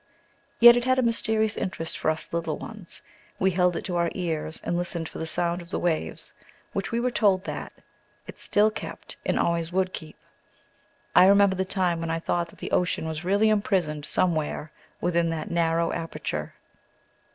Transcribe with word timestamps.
Yet 0.59 0.75
it 0.75 0.85
had 0.85 0.97
a 0.97 1.03
mysterious 1.03 1.55
interest 1.55 1.95
for 1.95 2.09
us 2.09 2.33
little 2.33 2.57
ones. 2.57 3.03
We 3.37 3.51
held 3.51 3.75
it 3.75 3.85
to 3.85 3.97
our 3.97 4.09
ears, 4.15 4.59
and 4.63 4.75
listened 4.75 5.07
for 5.07 5.19
the 5.19 5.27
sound 5.27 5.61
of 5.61 5.69
the 5.69 5.77
waves, 5.77 6.33
which 6.73 6.91
we 6.91 6.99
were 6.99 7.11
told 7.11 7.43
that, 7.43 7.71
it 8.25 8.39
still 8.39 8.71
kept, 8.71 9.17
and 9.27 9.37
always 9.37 9.71
would 9.71 9.93
keep. 9.93 10.17
I 11.15 11.27
remember 11.27 11.55
the 11.55 11.65
time 11.65 11.99
when 11.99 12.09
I 12.09 12.17
thought 12.17 12.47
that 12.47 12.57
the 12.57 12.71
ocean 12.71 13.07
was 13.07 13.23
really 13.23 13.49
imprisoned 13.49 14.03
somewhere 14.07 14.71
within 15.01 15.29
that 15.29 15.51
narrow 15.51 15.91
aperture. 15.91 16.55